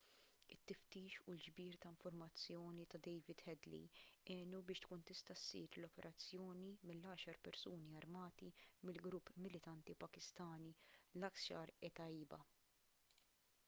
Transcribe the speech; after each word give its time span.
it-tiftix 0.53 1.17
u 1.23 1.33
l-ġbir 1.33 1.75
ta' 1.81 1.89
informazzjoni 1.95 2.85
ta' 2.93 2.99
david 3.07 3.43
headley 3.49 3.83
għenu 4.35 4.61
biex 4.71 4.83
tkun 4.87 5.03
tista' 5.11 5.35
ssir 5.41 5.77
l-operazzjoni 5.81 6.71
mill-10 6.91 7.43
persuni 7.49 7.93
armati 8.01 8.51
mill-grupp 8.89 9.31
militanti 9.47 9.99
pakistani 10.07 10.73
laskhar-e-taiba 11.25 12.41